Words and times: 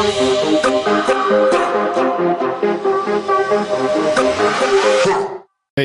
Hey 0.00 0.06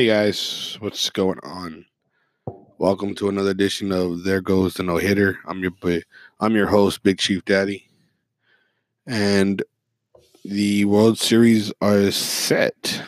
guys, 0.06 0.78
what's 0.80 1.10
going 1.10 1.38
on? 1.42 1.84
Welcome 2.78 3.14
to 3.16 3.28
another 3.28 3.50
edition 3.50 3.92
of 3.92 4.24
There 4.24 4.40
Goes 4.40 4.72
the 4.72 4.84
No 4.84 4.96
Hitter. 4.96 5.38
I'm 5.46 5.62
your 5.62 5.72
I'm 6.40 6.54
your 6.54 6.66
host, 6.66 7.02
Big 7.02 7.18
Chief 7.18 7.44
Daddy, 7.44 7.86
and 9.06 9.62
the 10.46 10.86
World 10.86 11.18
Series 11.18 11.70
are 11.82 12.10
set. 12.10 13.02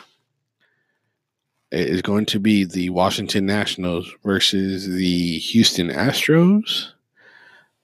It 1.71 1.89
is 1.89 2.03
going 2.03 2.27
to 2.27 2.39
be 2.39 2.65
the 2.65 2.91
Washington 2.91 3.47
Nationals 3.47 4.13
versus 4.23 4.87
the 4.87 5.39
Houston 5.39 5.89
Astros. 5.89 6.91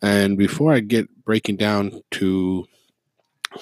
And 0.03 0.37
before 0.37 0.73
I 0.73 0.81
get 0.81 1.09
breaking 1.25 1.55
down 1.55 2.03
to 2.11 2.67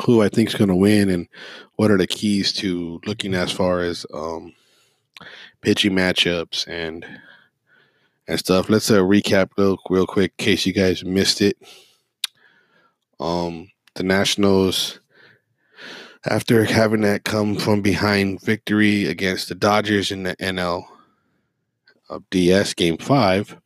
who 0.01 0.21
I 0.21 0.29
think 0.29 0.49
is 0.49 0.55
going 0.55 0.69
to 0.69 0.75
win 0.75 1.09
and 1.09 1.27
what 1.75 1.91
are 1.91 1.97
the 1.97 2.07
keys 2.07 2.51
to 2.53 2.99
looking 3.05 3.33
as 3.33 3.51
far 3.51 3.81
as 3.81 4.05
um, 4.13 4.53
pitching 5.61 5.93
matchups 5.93 6.67
and 6.67 7.05
and 8.27 8.39
stuff. 8.39 8.69
Let's 8.69 8.89
uh, 8.89 8.99
recap 8.99 9.49
real 9.57 9.77
real 9.89 10.07
quick 10.07 10.33
in 10.37 10.45
case 10.45 10.65
you 10.65 10.73
guys 10.73 11.03
missed 11.03 11.41
it. 11.41 11.57
Um, 13.19 13.69
the 13.95 14.03
Nationals, 14.03 14.99
after 16.25 16.63
having 16.63 17.01
that 17.01 17.23
come 17.23 17.55
from 17.55 17.81
behind 17.81 18.41
victory 18.41 19.05
against 19.07 19.49
the 19.49 19.55
Dodgers 19.55 20.11
in 20.11 20.23
the 20.23 20.35
NL 20.37 20.83
of 22.09 22.29
DS 22.29 22.73
Game 22.73 22.97
Five, 22.97 23.57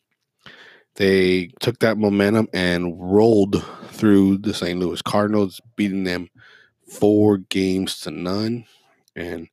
they 0.96 1.52
took 1.60 1.80
that 1.80 1.98
momentum 1.98 2.48
and 2.54 2.96
rolled 3.00 3.64
through 3.98 4.40
the 4.40 4.54
St. 4.54 4.80
Louis 4.80 5.02
Cardinals, 5.02 5.62
beating 5.76 6.04
them 6.04 6.30
four 6.88 7.38
games 7.38 8.00
to 8.02 8.12
none 8.12 8.66
and 9.16 9.48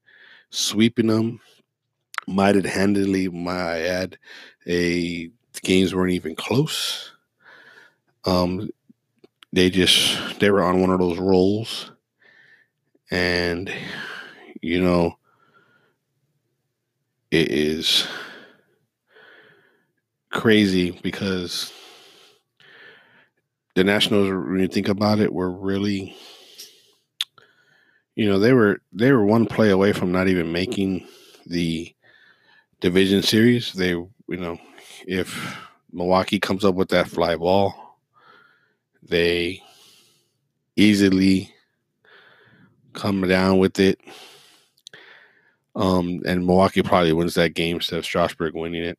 sweeping 0.51 1.09
them 1.09 1.41
mighty 2.27 2.67
handedly, 2.69 3.29
I 3.49 3.81
add. 3.83 4.19
A 4.67 5.27
the 5.29 5.61
games 5.63 5.95
weren't 5.95 6.13
even 6.13 6.35
close. 6.35 7.13
Um, 8.25 8.71
they 9.53 9.71
just 9.71 10.41
they 10.41 10.51
were 10.51 10.63
on 10.63 10.81
one 10.81 10.91
of 10.91 10.99
those 11.01 11.19
rolls, 11.19 11.93
and 13.11 13.73
you 14.61 14.81
know, 14.83 15.17
it 17.31 17.51
is 17.51 18.07
crazy 20.31 20.91
because 21.03 21.73
the 23.75 23.85
Nationals, 23.85 24.29
when 24.29 24.61
you 24.61 24.69
think 24.69 24.89
about 24.89 25.19
it, 25.19 25.33
were 25.33 25.51
really, 25.51 26.17
you 28.15 28.29
know, 28.29 28.39
they 28.39 28.53
were 28.53 28.81
they 28.93 29.13
were 29.13 29.25
one 29.25 29.47
play 29.47 29.71
away 29.71 29.93
from 29.93 30.13
not 30.13 30.29
even 30.29 30.53
making 30.53 31.07
the 31.47 31.95
division 32.81 33.23
series. 33.23 33.73
They, 33.73 33.91
you 33.91 34.11
know, 34.29 34.59
if 35.07 35.57
Milwaukee 35.93 36.39
comes 36.39 36.65
up 36.65 36.77
with 36.77 36.89
that 36.91 37.09
fly 37.09 37.37
ball, 37.37 37.99
they 39.03 39.63
easily 40.77 41.53
come 42.93 43.27
down 43.27 43.59
with 43.59 43.81
it. 43.81 44.01
Um, 45.77 46.23
and 46.25 46.47
Milwaukee 46.47 46.83
probably 46.83 47.13
wins 47.13 47.35
that 47.35 47.55
game 47.55 47.77
instead 47.77 47.99
of 47.99 48.05
Strasburg 48.05 48.55
winning 48.55 48.85
it 48.85 48.99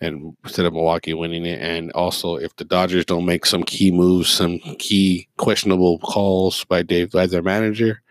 and 0.00 0.36
instead 0.44 0.66
of 0.66 0.72
Milwaukee 0.72 1.14
winning 1.14 1.44
it. 1.46 1.60
And 1.60 1.92
also, 1.92 2.36
if 2.36 2.56
the 2.56 2.64
Dodgers 2.64 3.04
don't 3.04 3.26
make 3.26 3.44
some 3.44 3.62
key 3.62 3.90
moves, 3.90 4.30
some 4.30 4.58
key 4.78 5.28
questionable 5.36 5.98
calls 5.98 6.64
by 6.64 6.82
Dave, 6.82 7.12
by 7.12 7.26
their 7.26 7.42
manager, 7.42 8.02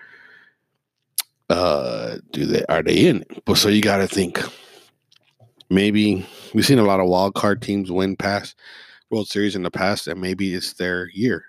uh, 1.49 2.17
do 2.31 2.45
they 2.45 2.63
are 2.69 2.83
they 2.83 3.07
in? 3.07 3.25
But 3.45 3.57
so 3.57 3.69
you 3.69 3.81
got 3.81 3.97
to 3.97 4.07
think. 4.07 4.39
Maybe 5.71 6.25
we've 6.53 6.65
seen 6.65 6.79
a 6.79 6.83
lot 6.83 6.99
of 6.99 7.07
wild 7.07 7.35
card 7.35 7.61
teams 7.61 7.91
win 7.91 8.15
past 8.15 8.55
World 9.09 9.27
Series 9.27 9.55
in 9.55 9.63
the 9.63 9.71
past, 9.71 10.07
and 10.07 10.19
maybe 10.19 10.53
it's 10.53 10.73
their 10.73 11.09
year. 11.09 11.45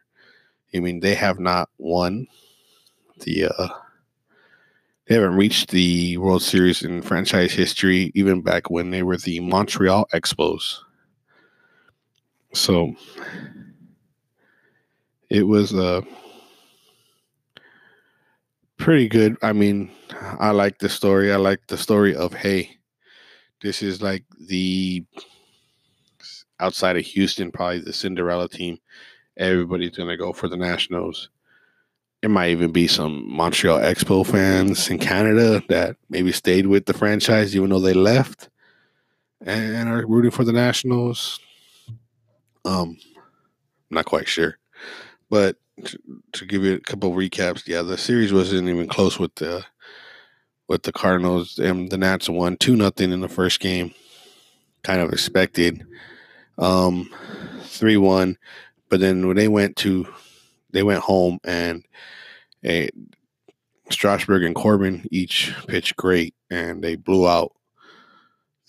I 0.75 0.81
mean, 0.81 1.01
they 1.01 1.15
have 1.15 1.39
not 1.39 1.69
won 1.79 2.27
the 3.21 3.47
uh, 3.47 3.69
they 5.11 5.17
haven't 5.17 5.35
reached 5.35 5.71
the 5.71 6.17
World 6.19 6.41
Series 6.41 6.83
in 6.83 7.03
franchise 7.03 7.53
history, 7.53 8.13
even 8.15 8.43
back 8.43 8.71
when 8.71 8.91
they 8.91 9.03
were 9.03 9.17
the 9.17 9.41
Montreal 9.41 10.07
Expos. 10.15 10.77
So 12.55 12.95
it 15.29 15.43
was 15.43 15.75
a 15.75 16.05
pretty 18.77 19.09
good. 19.09 19.37
I 19.43 19.53
mean, 19.53 19.91
I 20.39 20.53
like 20.53 20.79
the 20.79 20.89
story. 20.89 21.33
I 21.33 21.37
like 21.39 21.67
the 21.67 21.77
story 21.77 22.15
of 22.15 22.33
hey, 22.33 22.71
this 23.63 23.83
is 23.83 24.01
like 24.01 24.23
the 24.39 25.05
outside 26.61 26.97
of 26.97 27.05
Houston, 27.05 27.51
probably 27.51 27.81
the 27.81 27.93
Cinderella 27.93 28.49
team. 28.49 28.79
Everybody's 29.37 29.97
gonna 29.97 30.17
go 30.17 30.33
for 30.33 30.47
the 30.47 30.57
Nationals 30.57 31.31
there 32.21 32.31
might 32.31 32.51
even 32.51 32.71
be 32.71 32.87
some 32.87 33.25
Montreal 33.31 33.79
Expo 33.79 34.27
fans 34.27 34.89
in 34.91 34.99
Canada 34.99 35.63
that 35.69 35.97
maybe 36.11 36.33
stayed 36.33 36.67
with 36.67 36.87
the 36.87 36.93
franchise 36.93 37.57
even 37.57 37.71
though 37.71 37.81
they 37.81 37.95
left 37.95 38.51
and 39.41 39.89
are 39.89 40.07
rooting 40.07 40.31
for 40.31 40.45
the 40.45 40.53
Nationals. 40.53 41.41
Um, 42.65 42.99
not 43.89 44.05
quite 44.05 44.29
sure, 44.29 44.59
but 45.31 45.57
to, 45.85 45.99
to 46.33 46.45
give 46.45 46.63
you 46.63 46.75
a 46.75 46.81
couple 46.81 47.13
recaps, 47.13 47.67
yeah, 47.67 47.81
the 47.81 47.97
series 47.97 48.33
wasn't 48.33 48.69
even 48.69 48.87
close 48.87 49.19
with 49.19 49.35
the 49.37 49.65
with 50.69 50.83
the 50.83 50.93
Cardinals. 50.93 51.59
And 51.59 51.91
the 51.91 51.97
Nats 51.97 52.29
won 52.29 52.59
two 52.59 52.77
nothing 52.77 53.13
in 53.13 53.21
the 53.21 53.29
first 53.29 53.61
game, 53.61 53.95
kind 54.83 55.01
of 55.01 55.11
expected. 55.11 55.87
Um, 56.59 57.09
three 57.63 57.97
one, 57.97 58.37
but 58.91 59.01
then 59.01 59.27
when 59.27 59.37
they 59.37 59.49
went 59.49 59.77
to 59.77 60.07
they 60.73 60.83
went 60.83 61.03
home 61.03 61.39
and 61.45 61.85
a 62.65 62.91
Strasburg 63.91 64.45
and 64.45 64.55
Corbin 64.55 65.07
each 65.11 65.53
pitched 65.67 65.97
great, 65.97 66.35
and 66.51 66.83
they 66.83 66.97
blew 66.97 67.29
out 67.29 67.53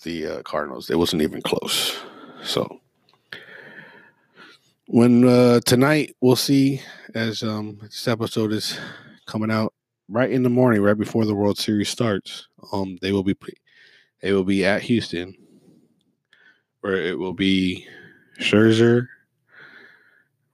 the 0.02 0.26
uh, 0.26 0.42
Cardinals. 0.42 0.90
It 0.90 0.98
wasn't 0.98 1.22
even 1.22 1.42
close. 1.42 1.96
So 2.42 2.80
when 4.86 5.26
uh, 5.26 5.60
tonight 5.64 6.16
we'll 6.20 6.36
see 6.36 6.82
as 7.14 7.42
um, 7.42 7.78
this 7.82 8.08
episode 8.08 8.52
is 8.52 8.78
coming 9.26 9.50
out 9.50 9.72
right 10.08 10.30
in 10.30 10.42
the 10.42 10.50
morning, 10.50 10.82
right 10.82 10.98
before 10.98 11.24
the 11.24 11.34
World 11.34 11.58
Series 11.58 11.88
starts. 11.88 12.48
Um, 12.72 12.98
they 13.00 13.12
will 13.12 13.22
be 13.22 13.36
they 14.20 14.32
will 14.32 14.44
be 14.44 14.64
at 14.64 14.82
Houston, 14.82 15.34
where 16.80 16.96
it 16.96 17.18
will 17.18 17.32
be 17.32 17.86
Scherzer 18.38 19.08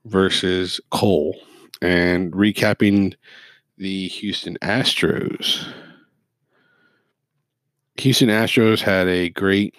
versus 0.05 0.79
Cole 0.91 1.35
and 1.81 2.31
recapping 2.31 3.13
the 3.77 4.07
Houston 4.09 4.57
Astros. 4.61 5.67
Houston 7.97 8.29
Astros 8.29 8.81
had 8.81 9.07
a 9.07 9.29
great 9.29 9.75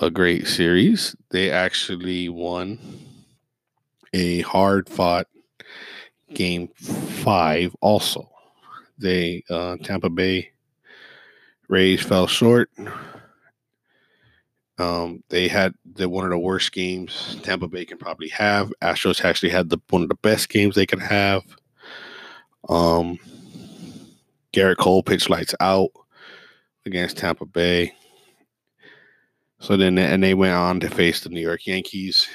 a 0.00 0.10
great 0.10 0.46
series. 0.46 1.14
They 1.30 1.50
actually 1.50 2.28
won 2.28 2.78
a 4.12 4.40
hard 4.40 4.88
fought 4.88 5.26
game 6.32 6.68
5 6.68 7.76
also. 7.80 8.30
They 8.98 9.44
uh, 9.50 9.76
Tampa 9.82 10.10
Bay 10.10 10.52
Rays 11.68 12.02
fell 12.02 12.26
short 12.26 12.70
um, 14.80 15.22
they 15.28 15.48
had 15.48 15.74
the 15.94 16.08
one 16.08 16.24
of 16.24 16.30
the 16.30 16.38
worst 16.38 16.72
games 16.72 17.36
Tampa 17.42 17.68
Bay 17.68 17.84
can 17.84 17.98
probably 17.98 18.28
have. 18.28 18.72
Astros 18.82 19.24
actually 19.24 19.50
had 19.50 19.68
the 19.68 19.78
one 19.90 20.02
of 20.02 20.08
the 20.08 20.14
best 20.16 20.48
games 20.48 20.74
they 20.74 20.86
can 20.86 21.00
have. 21.00 21.42
Um, 22.68 23.18
Gerrit 24.52 24.76
Cole 24.76 25.02
pitched 25.02 25.30
lights 25.30 25.54
out 25.60 25.90
against 26.86 27.18
Tampa 27.18 27.46
Bay. 27.46 27.92
So 29.60 29.76
then, 29.76 29.98
and 29.98 30.22
they 30.22 30.34
went 30.34 30.54
on 30.54 30.80
to 30.80 30.88
face 30.88 31.20
the 31.20 31.28
New 31.28 31.40
York 31.40 31.66
Yankees, 31.66 32.26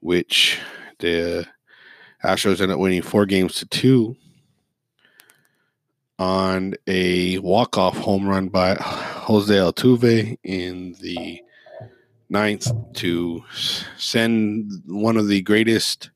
which 0.00 0.58
the 0.98 1.46
Astros 2.24 2.60
ended 2.60 2.70
up 2.70 2.78
winning 2.78 3.02
four 3.02 3.26
games 3.26 3.56
to 3.56 3.66
two 3.66 4.16
on 6.18 6.74
a 6.86 7.38
walk-off 7.38 7.96
home 7.96 8.26
run 8.26 8.48
by 8.48 8.74
Jose 8.74 9.54
Altuve 9.54 10.36
in 10.42 10.94
the 11.00 11.40
ninth 12.28 12.70
to 12.94 13.44
send 13.96 14.82
one 14.86 15.16
of 15.16 15.28
the 15.28 15.42
greatest 15.42 16.10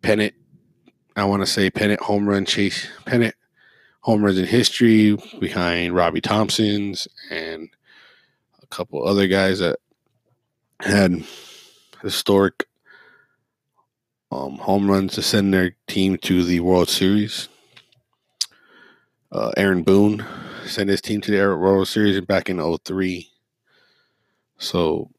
pennant, 0.00 0.34
I 1.16 1.24
want 1.24 1.42
to 1.42 1.46
say 1.46 1.70
pennant 1.70 2.00
home 2.00 2.28
run 2.28 2.44
chase, 2.44 2.86
pennant 3.04 3.34
home 4.00 4.24
runs 4.24 4.38
in 4.38 4.46
history 4.46 5.16
behind 5.38 5.94
Bobby 5.94 6.20
Thomson's 6.20 7.08
and 7.30 7.68
a 8.62 8.66
couple 8.66 9.06
other 9.06 9.26
guys 9.26 9.60
that 9.60 9.78
had 10.80 11.24
historic 12.02 12.66
um, 14.32 14.56
home 14.56 14.90
runs 14.90 15.14
to 15.14 15.22
send 15.22 15.52
their 15.52 15.76
team 15.86 16.16
to 16.18 16.42
the 16.42 16.60
World 16.60 16.88
Series. 16.88 17.48
Uh, 19.32 19.50
Aaron 19.56 19.82
Boone 19.82 20.24
sent 20.66 20.90
his 20.90 21.00
team 21.00 21.22
to 21.22 21.30
the 21.30 21.38
World 21.56 21.88
Series 21.88 22.20
back 22.20 22.50
in 22.50 22.60
03. 22.84 23.30
So 24.58 25.10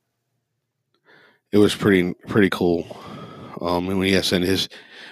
it 1.51 1.57
was 1.57 1.75
pretty 1.75 2.13
pretty 2.27 2.49
cool. 2.49 2.85
Um, 3.59 3.89
and 3.89 3.97
when 3.97 4.07
he 4.07 4.21
sent 4.21 4.43
his 4.43 4.69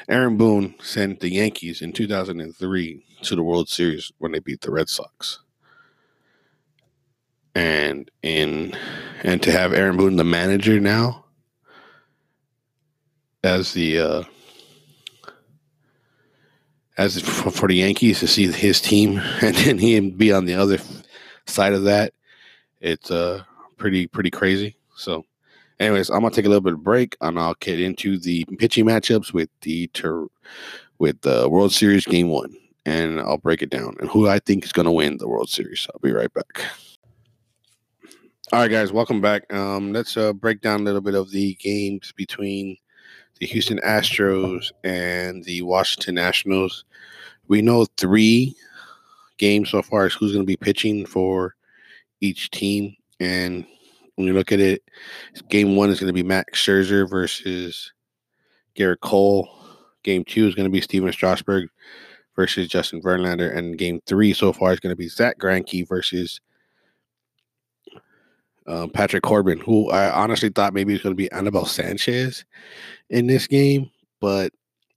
Aaron 0.07 0.37
Boone 0.37 0.75
sent 0.81 1.19
the 1.19 1.29
Yankees 1.29 1.81
in 1.81 1.93
2003 1.93 3.05
to 3.23 3.35
the 3.35 3.43
World 3.43 3.69
Series 3.69 4.11
when 4.19 4.33
they 4.33 4.39
beat 4.39 4.61
the 4.61 4.71
Red 4.71 4.87
Sox. 4.87 5.39
And 7.55 8.09
in 8.21 8.77
and 9.23 9.41
to 9.41 9.51
have 9.51 9.73
Aaron 9.73 9.97
Boone 9.97 10.15
the 10.15 10.23
manager 10.23 10.79
now 10.79 11.25
as 13.43 13.73
the 13.73 13.99
uh, 13.99 14.23
as 16.97 17.21
for, 17.21 17.67
the 17.67 17.75
Yankees 17.75 18.19
to 18.19 18.27
see 18.27 18.51
his 18.51 18.81
team 18.81 19.19
and 19.41 19.55
then 19.55 19.77
him 19.77 20.11
be 20.11 20.31
on 20.31 20.45
the 20.45 20.55
other 20.55 20.77
side 21.45 21.73
of 21.73 21.83
that, 21.83 22.13
it's 22.79 23.11
uh 23.11 23.43
pretty 23.77 24.07
pretty 24.07 24.29
crazy. 24.29 24.75
So, 24.95 25.25
anyways, 25.79 26.09
I'm 26.09 26.21
gonna 26.21 26.31
take 26.31 26.45
a 26.45 26.49
little 26.49 26.61
bit 26.61 26.73
of 26.73 26.83
break 26.83 27.15
and 27.21 27.39
I'll 27.39 27.55
get 27.59 27.79
into 27.79 28.17
the 28.17 28.45
pitching 28.57 28.85
matchups 28.85 29.33
with 29.33 29.49
the 29.61 29.87
ter- 29.87 30.27
with 30.99 31.21
the 31.21 31.49
World 31.49 31.71
Series 31.71 32.05
Game 32.05 32.29
One, 32.29 32.55
and 32.85 33.19
I'll 33.19 33.37
break 33.37 33.61
it 33.61 33.69
down 33.69 33.95
and 33.99 34.09
who 34.09 34.27
I 34.27 34.39
think 34.39 34.65
is 34.65 34.71
gonna 34.71 34.91
win 34.91 35.17
the 35.17 35.27
World 35.27 35.49
Series. 35.49 35.87
I'll 35.93 35.99
be 35.99 36.11
right 36.11 36.33
back. 36.33 36.63
All 38.53 38.59
right, 38.59 38.69
guys, 38.69 38.91
welcome 38.91 39.21
back. 39.21 39.51
Um, 39.53 39.93
let's 39.93 40.17
uh, 40.17 40.33
break 40.33 40.59
down 40.59 40.81
a 40.81 40.83
little 40.83 40.99
bit 40.99 41.15
of 41.15 41.31
the 41.31 41.53
games 41.55 42.11
between 42.17 42.75
the 43.41 43.47
Houston 43.47 43.79
Astros 43.79 44.71
and 44.83 45.43
the 45.45 45.63
Washington 45.63 46.13
Nationals. 46.13 46.85
We 47.47 47.63
know 47.63 47.87
three 47.97 48.55
games 49.39 49.71
so 49.71 49.81
far 49.81 50.05
as 50.05 50.13
who's 50.13 50.31
going 50.31 50.43
to 50.43 50.47
be 50.47 50.55
pitching 50.55 51.07
for 51.07 51.55
each 52.21 52.51
team. 52.51 52.95
And 53.19 53.65
when 54.15 54.27
you 54.27 54.33
look 54.33 54.51
at 54.51 54.59
it, 54.59 54.83
game 55.49 55.75
one 55.75 55.89
is 55.89 55.99
going 55.99 56.07
to 56.07 56.13
be 56.13 56.21
Max 56.21 56.63
Scherzer 56.63 57.09
versus 57.09 57.91
Gerrit 58.77 58.99
Cole. 59.01 59.49
Game 60.03 60.23
two 60.23 60.47
is 60.47 60.53
going 60.53 60.67
to 60.67 60.71
be 60.71 60.79
Stephen 60.79 61.11
Strasburg 61.11 61.67
versus 62.35 62.67
Justin 62.67 63.01
Verlander. 63.01 63.57
And 63.57 63.75
game 63.75 64.01
three 64.05 64.33
so 64.33 64.53
far 64.53 64.71
is 64.71 64.79
going 64.79 64.91
to 64.91 64.95
be 64.95 65.07
Zack 65.07 65.39
Greinke 65.39 65.87
versus 65.87 66.41
um, 68.67 68.89
Patrick 68.89 69.23
Corbin, 69.23 69.59
who 69.59 69.89
I 69.89 70.11
honestly 70.11 70.49
thought 70.49 70.73
maybe 70.73 70.93
was 70.93 71.01
going 71.01 71.15
to 71.15 71.17
be 71.17 71.31
Anibal 71.31 71.65
Sanchez 71.65 72.45
in 73.09 73.27
this 73.27 73.47
game, 73.47 73.89
but 74.19 74.53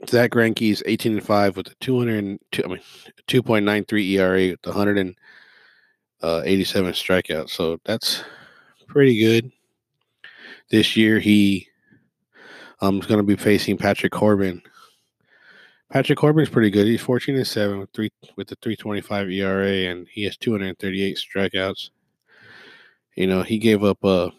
Zack 0.08 0.32
Greinke 0.32 0.70
is 0.70 0.82
18 0.86 1.12
and 1.12 1.24
5 1.24 1.56
with 1.56 1.68
a 1.68 1.74
202, 1.80 2.64
I 2.64 2.68
mean, 2.68 2.80
2.93 3.28 4.10
ERA 4.10 4.50
with 4.50 4.66
187 4.66 5.16
uh, 6.22 6.92
strikeouts. 6.92 7.50
So 7.50 7.80
that's 7.84 8.22
pretty 8.86 9.18
good. 9.18 9.50
This 10.70 10.96
year, 10.96 11.18
he 11.18 11.68
um, 12.80 12.98
is 13.00 13.06
going 13.06 13.18
to 13.18 13.24
be 13.24 13.36
facing 13.36 13.76
Patrick 13.76 14.12
Corbin. 14.12 14.62
Patrick 15.90 16.18
Corbin's 16.18 16.48
pretty 16.48 16.70
good. 16.70 16.86
He's 16.86 17.00
14 17.00 17.36
and 17.36 17.46
7 17.46 17.78
with 17.78 17.90
three 17.92 18.10
with 18.36 18.48
the 18.48 18.56
325 18.56 19.30
ERA, 19.30 19.90
and 19.90 20.08
he 20.10 20.24
has 20.24 20.36
238 20.36 21.16
strikeouts. 21.16 21.90
You 23.16 23.26
know, 23.26 23.42
he 23.42 23.58
gave 23.58 23.84
up 23.84 24.04
uh, 24.04 24.30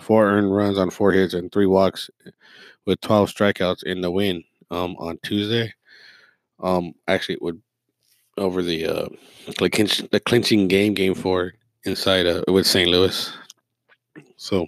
four 0.00 0.26
earned 0.26 0.54
runs 0.54 0.78
on 0.78 0.90
four 0.90 1.12
hits 1.12 1.34
and 1.34 1.52
three 1.52 1.66
walks 1.66 2.10
with 2.86 3.00
12 3.02 3.32
strikeouts 3.32 3.82
in 3.84 4.00
the 4.00 4.10
win 4.10 4.42
um, 4.70 4.96
on 4.98 5.18
Tuesday. 5.22 5.72
Um, 6.60 6.94
actually, 7.06 7.34
it 7.34 7.42
would 7.42 7.60
over 8.38 8.62
the 8.62 8.86
uh, 8.86 9.08
the 9.46 10.20
clinching 10.24 10.68
game, 10.68 10.94
game 10.94 11.14
four 11.14 11.54
inside 11.84 12.26
uh, 12.26 12.42
with 12.48 12.66
St. 12.66 12.88
Louis. 12.88 13.32
So, 14.36 14.66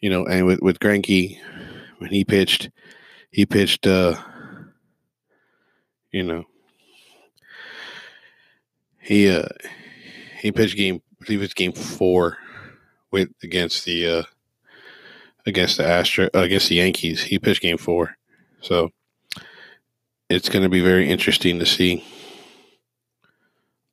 you 0.00 0.10
know, 0.10 0.24
and 0.26 0.46
with 0.46 0.60
with 0.62 0.78
Greinke, 0.78 1.38
when 1.98 2.10
he 2.10 2.24
pitched, 2.24 2.70
he 3.30 3.46
pitched, 3.46 3.86
uh, 3.86 4.16
you 6.12 6.22
know, 6.22 6.44
he 9.00 9.30
uh, 9.30 9.48
he 10.40 10.52
pitched 10.52 10.76
game 10.76 11.02
believe 11.26 11.42
it's 11.42 11.54
game 11.54 11.72
four 11.72 12.38
with 13.10 13.28
against 13.42 13.84
the 13.84 14.06
uh, 14.06 14.22
against 15.44 15.76
the 15.76 15.86
Astro 15.86 16.28
uh, 16.34 16.40
against 16.40 16.68
the 16.68 16.76
Yankees. 16.76 17.24
He 17.24 17.38
pitched 17.38 17.62
game 17.62 17.78
four, 17.78 18.16
so 18.60 18.90
it's 20.28 20.48
going 20.48 20.62
to 20.62 20.68
be 20.68 20.80
very 20.80 21.08
interesting 21.08 21.58
to 21.58 21.66
see 21.66 22.04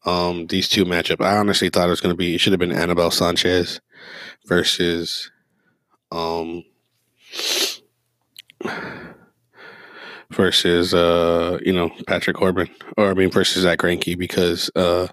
um, 0.05 0.47
these 0.47 0.69
two 0.69 0.85
matchup. 0.85 1.23
I 1.23 1.37
honestly 1.37 1.69
thought 1.69 1.87
it 1.87 1.91
was 1.91 2.01
going 2.01 2.13
to 2.13 2.17
be 2.17 2.35
it 2.35 2.39
should 2.39 2.53
have 2.53 2.59
been 2.59 2.71
Anibal 2.71 3.11
Sanchez 3.11 3.81
versus 4.45 5.31
um 6.11 6.63
versus 10.31 10.93
uh 10.93 11.57
you 11.63 11.73
know 11.73 11.89
Patrick 12.07 12.35
Corbin 12.35 12.69
or 12.97 13.09
I 13.09 13.13
mean 13.13 13.31
versus 13.31 13.63
Zack 13.63 13.79
Greinke 13.79 14.17
because 14.17 14.69
uh 14.75 15.07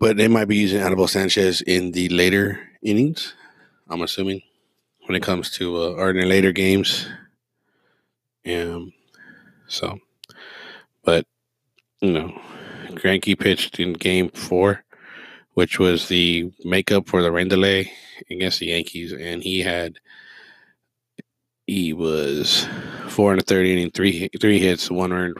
but 0.00 0.16
they 0.16 0.28
might 0.28 0.46
be 0.46 0.56
using 0.56 0.80
Anibal 0.80 1.08
Sanchez 1.08 1.60
in 1.62 1.92
the 1.92 2.08
later 2.08 2.60
innings. 2.82 3.34
I'm 3.88 4.02
assuming 4.02 4.42
when 5.06 5.16
it 5.16 5.22
comes 5.22 5.50
to 5.52 5.76
uh, 5.76 5.90
or 5.92 6.10
in 6.10 6.28
later 6.28 6.52
games. 6.52 7.08
Um, 8.46 8.92
so, 9.66 9.98
but 11.04 11.26
you 12.00 12.12
know, 12.12 12.40
Greinke 12.90 13.38
pitched 13.38 13.80
in 13.80 13.92
Game 13.94 14.30
Four, 14.30 14.84
which 15.54 15.78
was 15.78 16.08
the 16.08 16.52
makeup 16.64 17.08
for 17.08 17.22
the 17.22 17.32
rain 17.32 17.48
delay 17.48 17.92
against 18.30 18.60
the 18.60 18.66
Yankees, 18.66 19.12
and 19.12 19.42
he 19.42 19.60
had 19.60 19.98
he 21.66 21.92
was 21.92 22.66
four 23.08 23.32
and 23.32 23.40
a 23.40 23.44
third 23.44 23.66
inning, 23.66 23.90
three 23.90 24.28
three 24.40 24.58
hits, 24.58 24.90
one 24.90 25.12
earned, 25.12 25.36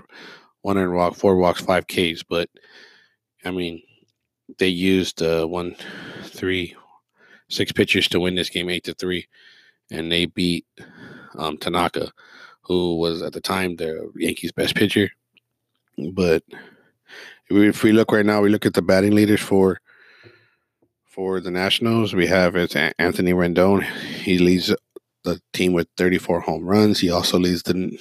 one 0.63 0.77
earned 0.77 0.95
walk, 0.95 1.15
four 1.15 1.37
walks, 1.37 1.61
five 1.61 1.87
Ks. 1.87 2.23
But 2.23 2.51
I 3.45 3.51
mean, 3.51 3.83
they 4.59 4.69
used 4.69 5.23
uh, 5.23 5.47
one, 5.47 5.77
three, 6.25 6.75
six 7.49 7.73
pitchers 7.73 8.09
to 8.09 8.21
win 8.21 8.35
this 8.35 8.51
game 8.51 8.71
eight 8.71 8.85
to 8.85 8.95
three, 8.95 9.27
and 9.91 10.11
they 10.11 10.27
beat 10.27 10.67
um, 11.37 11.59
Tanaka, 11.59 12.13
who 12.63 12.97
was 12.99 13.23
at 13.23 13.33
the 13.33 13.41
time 13.41 13.77
the 13.77 14.11
Yankees' 14.17 14.53
best 14.53 14.75
pitcher. 14.75 15.11
But 16.13 16.43
if 17.51 17.83
we 17.83 17.93
look 17.93 18.13
right 18.13 18.27
now, 18.27 18.41
we 18.41 18.51
look 18.51 18.67
at 18.67 18.75
the 18.75 18.83
batting 18.83 19.15
leaders 19.15 19.41
for 19.41 19.81
for 21.05 21.41
the 21.41 21.51
Nationals. 21.51 22.15
We 22.15 22.27
have 22.27 22.55
it's 22.57 22.77
Anthony 22.77 23.33
Rendon. 23.33 23.83
He 23.83 24.39
leads 24.39 24.73
the 25.25 25.41
team 25.53 25.73
with 25.73 25.89
34 25.97 26.41
home 26.41 26.65
runs. 26.65 27.01
He 27.01 27.11
also 27.11 27.39
leads 27.39 27.63
the 27.65 27.99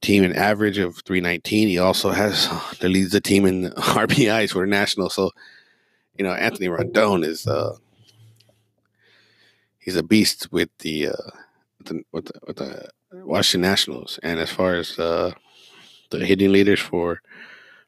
team 0.00 0.24
in 0.24 0.34
average 0.34 0.78
of 0.78 0.96
319. 1.04 1.68
He 1.68 1.78
also 1.78 2.10
has 2.10 2.48
the 2.80 2.88
leads 2.88 3.12
the 3.12 3.20
team 3.20 3.46
in 3.46 3.70
RBIs 3.76 4.52
for 4.52 4.60
the 4.60 4.66
national. 4.66 5.10
So, 5.10 5.30
you 6.16 6.24
know, 6.24 6.32
Anthony 6.32 6.68
Rendon 6.68 7.24
is 7.24 7.46
uh 7.46 7.76
he's 9.78 9.96
a 9.96 10.02
beast 10.02 10.50
with 10.52 10.70
the 10.78 11.08
uh 11.08 11.30
the, 11.84 12.02
with 12.12 12.26
the, 12.26 12.40
with 12.46 12.56
the 12.56 12.88
Washington 13.12 13.68
Nationals. 13.68 14.18
And 14.22 14.40
as 14.40 14.50
far 14.50 14.74
as 14.74 14.98
uh 14.98 15.32
the 16.10 16.24
hitting 16.24 16.52
leaders 16.52 16.80
for 16.80 17.20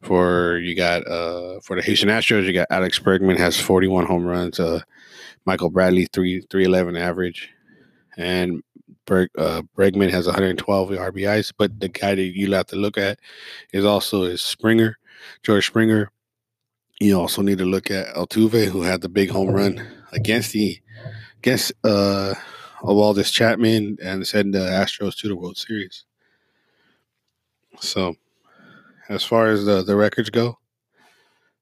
for 0.03 0.59
you 0.59 0.75
got 0.75 1.07
uh 1.07 1.61
for 1.61 1.77
the 1.77 1.83
Houston 1.83 2.09
Astros, 2.09 2.47
you 2.47 2.53
got 2.53 2.69
Alex 2.71 2.99
Bregman 2.99 3.37
has 3.37 3.59
41 3.61 4.07
home 4.07 4.25
runs, 4.25 4.59
uh 4.61 4.81
Michael 5.47 5.71
Brantley 5.71 6.11
3 6.13 6.43
311 6.51 6.97
average. 6.97 7.51
And 8.17 8.63
Berg, 9.11 9.29
uh, 9.37 9.63
Bregman 9.77 10.11
has 10.11 10.27
112 10.27 10.91
RBIs, 10.91 11.53
but 11.59 11.81
the 11.81 11.89
guy 11.89 12.15
that 12.15 12.23
you 12.23 12.53
have 12.53 12.67
to 12.67 12.77
look 12.77 12.97
at 12.97 13.19
is 13.73 13.85
also 13.85 14.23
is 14.23 14.41
Springer, 14.41 14.99
George 15.43 15.67
Springer. 15.67 16.13
You 17.01 17.19
also 17.19 17.43
need 17.43 17.59
to 17.59 17.65
look 17.65 17.91
at 17.91 18.15
Altuve, 18.15 18.67
who 18.67 18.83
had 18.83 19.01
the 19.01 19.09
big 19.09 19.31
home 19.31 19.51
run 19.51 19.85
against 20.13 20.53
the 20.53 20.79
against 21.39 21.73
uh 21.83 22.35
Aroldis 22.83 23.33
Chapman 23.33 23.99
and 24.01 24.25
sent 24.25 24.53
the 24.53 24.61
Astros 24.61 25.17
to 25.19 25.29
the 25.29 25.35
World 25.35 25.57
Series. 25.57 26.05
So, 27.81 28.15
as 29.09 29.25
far 29.25 29.49
as 29.49 29.65
the 29.65 29.83
the 29.83 29.97
records 29.97 30.31
go, 30.31 30.61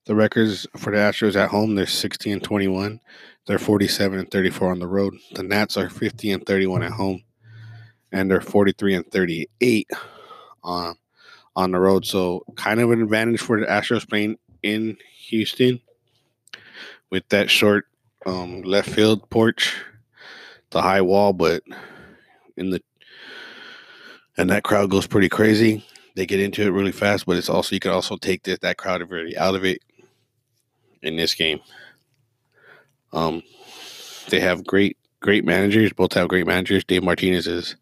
the 0.04 0.14
records 0.14 0.66
for 0.76 0.92
the 0.92 0.98
Astros 0.98 1.34
at 1.34 1.48
home, 1.48 1.76
they're 1.76 1.86
60 1.86 2.30
and 2.30 2.44
21. 2.44 3.00
They're 3.46 3.58
47 3.58 4.18
and 4.18 4.30
34 4.30 4.72
on 4.72 4.80
the 4.80 4.86
road. 4.86 5.14
The 5.32 5.42
Nats 5.42 5.78
are 5.78 5.88
50 5.88 6.30
and 6.32 6.44
31 6.44 6.82
at 6.82 6.92
home 6.92 7.22
and 8.12 8.30
they're 8.30 8.40
43 8.40 8.94
and 8.94 9.10
38 9.10 9.90
on 10.62 10.96
on 11.56 11.72
the 11.72 11.78
road. 11.78 12.06
So 12.06 12.44
kind 12.56 12.80
of 12.80 12.90
an 12.90 13.02
advantage 13.02 13.40
for 13.40 13.58
the 13.60 13.66
Astros 13.66 14.08
playing 14.08 14.38
in 14.62 14.96
Houston 15.26 15.80
with 17.10 17.28
that 17.30 17.50
short 17.50 17.86
um, 18.26 18.62
left 18.62 18.88
field 18.88 19.28
porch, 19.30 19.74
the 20.70 20.82
high 20.82 21.00
wall. 21.00 21.32
But 21.32 21.62
in 22.56 22.70
the 22.70 22.82
and 24.36 24.50
that 24.50 24.62
crowd 24.62 24.90
goes 24.90 25.06
pretty 25.06 25.28
crazy. 25.28 25.84
They 26.14 26.26
get 26.26 26.40
into 26.40 26.62
it 26.62 26.70
really 26.70 26.92
fast, 26.92 27.26
but 27.26 27.36
it's 27.36 27.48
also 27.48 27.74
you 27.74 27.80
can 27.80 27.90
also 27.90 28.16
take 28.16 28.44
this, 28.44 28.58
that 28.60 28.76
crowd 28.76 29.08
really 29.10 29.36
out 29.36 29.54
of 29.54 29.64
it 29.64 29.82
in 31.02 31.16
this 31.16 31.34
game. 31.34 31.60
Um, 33.12 33.42
they 34.28 34.40
have 34.40 34.64
great 34.66 34.96
great 35.20 35.44
managers. 35.44 35.92
Both 35.92 36.12
have 36.14 36.28
great 36.28 36.46
managers. 36.46 36.84
Dave 36.84 37.02
Martinez 37.02 37.46
is 37.46 37.76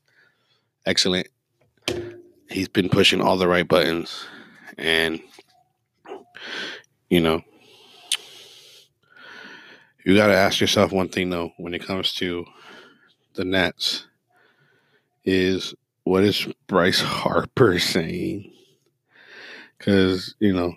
excellent. 0.86 1.28
He's 2.48 2.68
been 2.68 2.88
pushing 2.88 3.20
all 3.20 3.36
the 3.36 3.48
right 3.48 3.66
buttons, 3.66 4.24
and 4.78 5.20
you 7.10 7.20
know, 7.20 7.42
you 10.04 10.14
got 10.14 10.28
to 10.28 10.34
ask 10.34 10.60
yourself 10.60 10.92
one 10.92 11.08
thing 11.08 11.30
though 11.30 11.52
when 11.56 11.74
it 11.74 11.84
comes 11.84 12.12
to 12.14 12.46
the 13.34 13.44
Nets 13.44 14.06
is 15.24 15.74
what 16.04 16.22
is 16.22 16.46
Bryce 16.68 17.00
Harper 17.00 17.78
saying? 17.80 18.52
Because 19.76 20.34
you 20.38 20.54
know, 20.54 20.74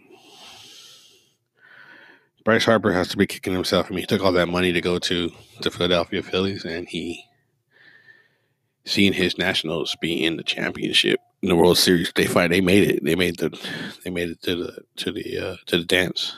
Bryce 2.44 2.66
Harper 2.66 2.92
has 2.92 3.10
to 3.10 3.18
be 3.18 3.28
kicking 3.28 3.54
himself. 3.54 3.88
I 3.88 3.90
mean, 3.92 4.00
he 4.00 4.06
took 4.08 4.24
all 4.24 4.32
that 4.32 4.50
money 4.50 4.74
to 4.74 4.82
go 4.82 4.98
to 4.98 5.32
the 5.62 5.70
Philadelphia 5.70 6.24
Phillies, 6.24 6.66
and 6.66 6.88
he 6.90 7.24
seen 8.86 9.14
his 9.14 9.38
Nationals 9.38 9.96
be 10.02 10.24
in 10.24 10.38
the 10.38 10.44
championship 10.44 11.20
in 11.42 11.50
the 11.50 11.56
World 11.56 11.78
Series. 11.78 12.12
They 12.16 12.26
fight. 12.26 12.50
They 12.50 12.62
made 12.62 12.90
it. 12.90 13.04
They 13.04 13.16
made 13.16 13.38
the. 13.38 13.50
They 14.04 14.10
made 14.10 14.30
it 14.30 14.42
to 14.44 14.56
the 14.56 14.84
to 14.98 15.12
the 15.12 15.38
uh, 15.38 15.56
to 15.68 15.78
the 15.78 15.86
dance. 15.86 16.36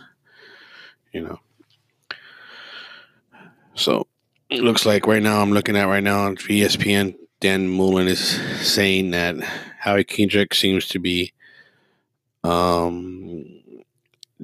You 1.11 1.21
know. 1.21 1.39
So 3.73 4.07
it 4.49 4.61
looks 4.61 4.85
like 4.85 5.07
right 5.07 5.23
now 5.23 5.41
I'm 5.41 5.51
looking 5.51 5.75
at 5.77 5.87
right 5.87 6.03
now 6.03 6.25
on 6.25 6.37
ESPN. 6.37 7.15
Dan 7.39 7.67
Mullen 7.67 8.07
is 8.07 8.39
saying 8.61 9.11
that 9.11 9.35
Howie 9.79 10.03
Kendrick 10.03 10.53
seems 10.53 10.87
to 10.89 10.99
be 10.99 11.33
um 12.43 13.61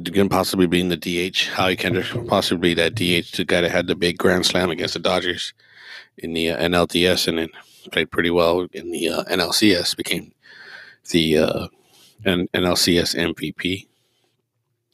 to 0.04 0.30
possibly 0.30 0.68
be 0.68 0.80
in 0.80 0.90
the 0.90 0.98
DH. 0.98 1.50
Howie 1.50 1.76
Kendrick 1.76 2.28
possibly 2.28 2.74
that 2.76 2.96
DH, 2.96 3.36
the 3.36 3.46
guy 3.46 3.62
that 3.62 3.72
had 3.72 3.88
the 3.88 3.96
big 3.96 4.18
grand 4.18 4.46
slam 4.46 4.70
against 4.70 4.94
the 4.94 5.00
Dodgers 5.00 5.54
in 6.18 6.34
the 6.34 6.52
uh, 6.52 6.64
NLDS 6.64 7.28
and 7.28 7.38
then 7.38 7.50
played 7.92 8.12
pretty 8.12 8.30
well 8.30 8.68
in 8.74 8.92
the 8.92 9.10
uh, 9.10 9.24
NLCS, 9.26 9.96
became 9.96 10.32
the 11.12 11.38
uh, 11.38 11.68
NLCS 12.26 13.16
MVP. 13.16 13.88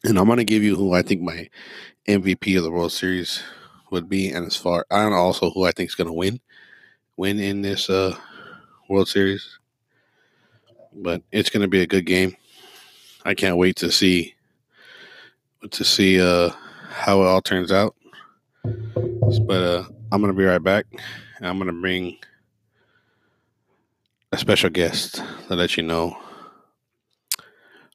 And 0.04 0.20
I'm 0.20 0.26
going 0.26 0.38
to 0.38 0.44
give 0.44 0.64
you 0.64 0.76
who 0.76 0.94
I 0.94 1.02
think 1.02 1.22
my 1.22 1.50
MVP 2.08 2.58
of 2.58 2.64
the 2.64 2.72
World 2.72 2.92
Series 2.92 3.42
would 3.90 4.10
be, 4.10 4.30
and 4.30 4.46
as 4.46 4.56
far 4.56 4.86
and 4.92 5.14
also 5.14 5.50
who 5.52 5.66
I 5.66 5.72
think 5.72 5.90
is 5.90 5.96
going 5.96 6.08
to 6.08 6.14
win 6.14 6.40
win 7.16 7.40
in 7.40 7.62
this 7.62 7.90
uh, 7.90 8.16
World 8.90 9.08
Series. 9.08 9.60
But 10.94 11.22
it's 11.32 11.50
going 11.50 11.62
to 11.62 11.68
be 11.68 11.82
a 11.82 11.88
good 11.88 12.06
game. 12.06 12.36
I 13.26 13.34
can't 13.34 13.58
wait 13.58 13.78
to 13.78 13.92
see 13.92 14.36
to 15.72 15.84
see 15.86 16.20
uh, 16.20 16.50
how 16.90 17.22
it 17.22 17.28
all 17.28 17.42
turns 17.42 17.72
out. 17.72 17.96
But 18.64 19.64
uh, 19.64 19.84
I'm 20.12 20.22
gonna 20.22 20.34
be 20.34 20.46
right 20.46 20.64
back. 20.64 20.86
And 21.38 21.48
I'm 21.48 21.58
gonna 21.58 21.74
bring 21.74 22.18
a 24.32 24.38
special 24.38 24.70
guest 24.70 25.22
to 25.48 25.56
let 25.56 25.78
you 25.78 25.84
know 25.84 26.18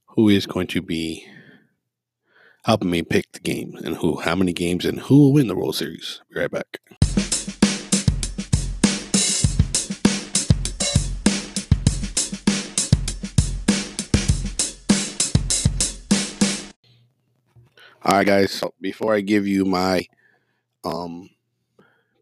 who 0.06 0.28
is 0.28 0.46
going 0.46 0.66
to 0.66 0.82
be 0.82 1.26
helping 2.64 2.90
me 2.90 3.02
pick 3.02 3.32
the 3.32 3.40
game 3.40 3.76
and 3.84 3.96
who, 3.96 4.20
how 4.20 4.34
many 4.34 4.52
games, 4.52 4.84
and 4.84 5.00
who 5.00 5.18
will 5.20 5.32
win 5.32 5.46
the 5.46 5.56
World 5.56 5.74
Series. 5.74 6.20
Be 6.32 6.40
right 6.40 6.50
back. 6.50 6.80
All 18.04 18.16
right, 18.16 18.26
guys. 18.26 18.52
So 18.52 18.74
before 18.80 19.14
I 19.14 19.20
give 19.20 19.46
you 19.46 19.64
my 19.64 20.06
um, 20.84 21.30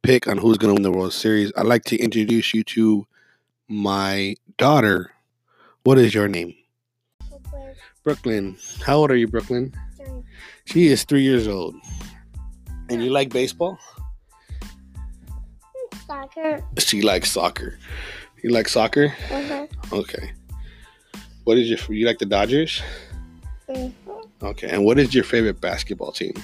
pick 0.03 0.29
on 0.29 0.39
who's 0.39 0.59
going 0.59 0.75
to 0.75 0.75
win 0.75 0.83
the 0.83 0.97
World 0.97 1.13
Series, 1.13 1.53
I'd 1.57 1.67
like 1.67 1.85
to 1.85 1.97
introduce 1.97 2.55
you 2.55 2.65
to 2.65 3.07
my 3.69 4.37
daughter. 4.59 5.13
What 5.85 5.99
is 5.99 6.15
your 6.15 6.29
name? 6.29 6.55
Brooklyn. 7.29 7.75
Brooklyn. 8.05 8.57
How 8.85 8.97
old 8.97 9.11
are 9.11 9.17
you, 9.17 9.29
Brooklyn? 9.29 9.73
Three. 9.97 10.23
She 10.65 10.87
is 10.89 11.05
three 11.05 11.23
years 11.23 11.49
old. 11.49 11.75
And 12.89 13.03
you 13.03 13.11
like 13.11 13.31
baseball? 13.31 13.79
Soccer. 16.07 16.63
She 16.79 17.03
likes 17.03 17.31
soccer. 17.31 17.79
You 18.43 18.51
like 18.51 18.69
soccer? 18.69 19.13
Uh-huh. 19.31 19.67
Okay. 19.93 20.33
What 21.45 21.59
is 21.59 21.69
your? 21.69 21.79
You 21.89 22.07
like 22.07 22.19
the 22.19 22.27
Dodgers? 22.27 22.83
Mm-hmm. 23.69 24.45
Okay, 24.45 24.69
and 24.69 24.85
what 24.85 24.99
is 24.99 25.15
your 25.15 25.25
favorite 25.25 25.61
basketball 25.61 26.13
team? 26.13 26.35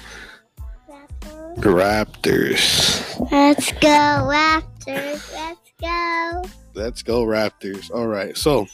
Raptors. 1.63 3.31
Let's 3.31 3.73
go, 3.73 3.89
Raptors. 3.89 5.33
Let's 5.33 5.73
go. 5.81 6.43
Let's 6.75 7.03
go, 7.03 7.25
Raptors. 7.25 7.91
All 7.91 8.09
right, 8.09 8.37
so, 8.37 8.67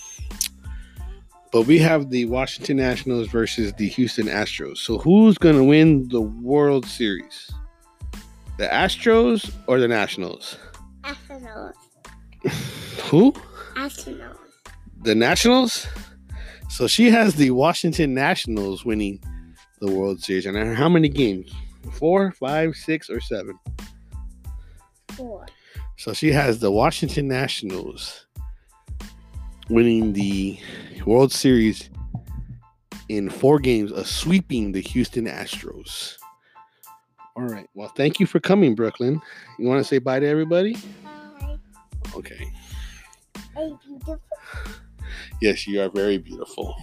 but 1.52 1.62
we 1.66 1.78
have 1.78 2.10
the 2.10 2.24
Washington 2.26 2.78
Nationals 2.78 3.28
versus 3.28 3.72
the 3.74 3.88
Houston 3.88 4.26
Astros. 4.26 4.78
So, 4.78 4.98
who's 4.98 5.36
going 5.36 5.56
to 5.56 5.64
win 5.64 6.08
the 6.08 6.22
World 6.22 6.86
Series? 6.86 7.50
The 8.56 8.66
Astros 8.66 9.52
or 9.66 9.78
the 9.78 9.88
Nationals? 9.88 10.56
Astros. 11.02 11.72
Who? 13.10 13.32
Astros. 13.76 14.36
The 15.02 15.14
Nationals? 15.14 15.86
So 16.70 16.86
she 16.86 17.10
has 17.10 17.34
the 17.34 17.50
Washington 17.50 18.14
Nationals 18.14 18.84
winning 18.84 19.22
the 19.80 19.90
World 19.90 20.22
Series. 20.22 20.46
And 20.46 20.76
how 20.76 20.88
many 20.88 21.08
games? 21.08 21.52
Four, 21.92 22.32
five, 22.32 22.76
six, 22.76 23.10
or 23.10 23.20
seven? 23.20 23.58
Four. 25.12 25.46
So 25.96 26.12
she 26.12 26.30
has 26.32 26.60
the 26.60 26.70
Washington 26.70 27.28
Nationals 27.28 28.26
winning 29.68 30.12
the 30.12 30.58
World 31.06 31.32
Series 31.32 31.90
in 33.08 33.30
four 33.30 33.58
games, 33.58 33.90
of 33.90 34.06
sweeping 34.06 34.72
the 34.72 34.80
Houston 34.80 35.26
Astros. 35.26 36.16
All 37.36 37.44
right. 37.44 37.68
Well, 37.74 37.88
thank 37.96 38.20
you 38.20 38.26
for 38.26 38.40
coming, 38.40 38.74
Brooklyn. 38.74 39.20
You 39.58 39.66
want 39.66 39.80
to 39.80 39.84
say 39.84 39.98
bye 39.98 40.20
to 40.20 40.26
everybody? 40.26 40.76
Bye. 41.04 41.58
Okay. 42.14 42.52
Hey, 43.54 43.72
beautiful. 43.84 44.20
Yes, 45.40 45.66
you 45.66 45.80
are 45.80 45.88
very 45.88 46.18
beautiful. 46.18 46.76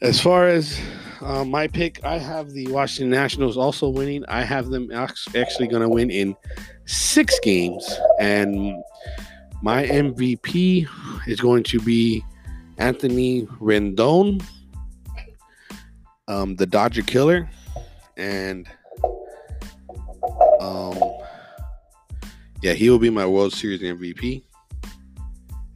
As 0.00 0.20
far 0.20 0.46
as 0.46 0.78
uh, 1.20 1.44
my 1.44 1.66
pick, 1.66 2.04
I 2.04 2.18
have 2.18 2.50
the 2.50 2.66
Washington 2.68 3.10
Nationals 3.10 3.56
also 3.56 3.88
winning. 3.88 4.24
I 4.26 4.42
have 4.42 4.68
them 4.68 4.90
actually 4.92 5.68
going 5.68 5.82
to 5.82 5.88
win 5.88 6.10
in 6.10 6.36
six 6.86 7.38
games. 7.40 7.88
And 8.20 8.82
my 9.62 9.86
MVP 9.86 10.88
is 11.26 11.40
going 11.40 11.62
to 11.64 11.80
be 11.80 12.24
Anthony 12.78 13.46
Rendon, 13.60 14.42
um, 16.28 16.56
the 16.56 16.66
Dodger 16.66 17.02
killer. 17.02 17.48
And 18.16 18.68
um, 20.60 20.98
yeah, 22.62 22.72
he 22.72 22.90
will 22.90 22.98
be 22.98 23.10
my 23.10 23.26
World 23.26 23.52
Series 23.52 23.80
MVP. 23.80 24.42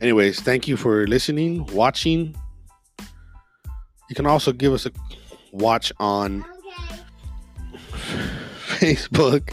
Anyways, 0.01 0.41
thank 0.41 0.67
you 0.67 0.77
for 0.77 1.07
listening, 1.07 1.67
watching. 1.75 2.35
You 4.09 4.17
can 4.17 4.27
also 4.27 4.51
give 4.53 4.73
us 4.73 4.87
a 4.87 4.93
watch 5.53 5.93
on. 5.99 6.45
Facebook. 8.81 9.53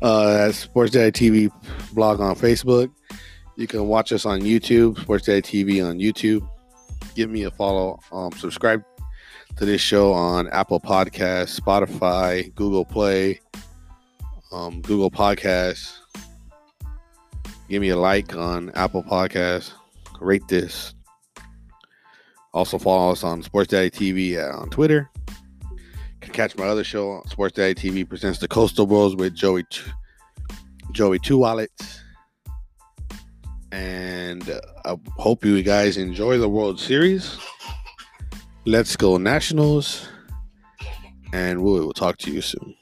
Uh, 0.00 0.32
that's 0.32 0.58
Sports 0.58 0.92
Daddy 0.92 1.10
TV 1.10 1.52
blog 1.92 2.20
on 2.20 2.34
Facebook. 2.36 2.90
You 3.56 3.66
can 3.66 3.88
watch 3.88 4.12
us 4.12 4.24
on 4.24 4.40
YouTube, 4.40 4.98
Sports 5.00 5.26
Daddy 5.26 5.42
TV 5.42 5.84
on 5.84 5.98
YouTube. 5.98 6.48
Give 7.14 7.28
me 7.28 7.42
a 7.44 7.50
follow. 7.50 7.98
Um, 8.12 8.32
subscribe 8.32 8.84
to 9.56 9.64
this 9.64 9.80
show 9.80 10.12
on 10.12 10.48
Apple 10.48 10.80
Podcasts, 10.80 11.60
Spotify, 11.60 12.54
Google 12.54 12.84
Play, 12.84 13.40
um, 14.52 14.80
Google 14.82 15.10
Podcasts. 15.10 15.98
Give 17.68 17.82
me 17.82 17.88
a 17.90 17.96
like 17.96 18.36
on 18.36 18.70
Apple 18.76 19.02
Podcasts. 19.02 19.72
Rate 20.20 20.46
this. 20.48 20.94
Also 22.58 22.76
follow 22.76 23.12
us 23.12 23.22
on 23.22 23.40
Sports 23.40 23.68
Daddy 23.68 23.88
TV 23.88 24.36
uh, 24.36 24.58
on 24.58 24.68
Twitter. 24.68 25.08
You 25.70 25.78
can 26.20 26.32
catch 26.32 26.56
my 26.56 26.64
other 26.64 26.82
show, 26.82 27.22
Sports 27.28 27.54
Daddy 27.54 27.72
TV 27.72 28.06
presents 28.06 28.40
the 28.40 28.48
Coastal 28.48 28.84
Bros 28.84 29.14
with 29.14 29.32
Joey 29.32 29.64
Joey 30.90 31.20
Two 31.20 31.38
Wallets. 31.38 32.00
And 33.70 34.50
uh, 34.50 34.60
I 34.84 34.96
hope 35.18 35.44
you 35.44 35.62
guys 35.62 35.98
enjoy 35.98 36.38
the 36.38 36.48
World 36.48 36.80
Series. 36.80 37.38
Let's 38.64 38.96
go 38.96 39.18
Nationals. 39.18 40.08
And 41.32 41.62
we 41.62 41.70
will 41.70 41.92
talk 41.92 42.18
to 42.18 42.32
you 42.32 42.40
soon. 42.40 42.74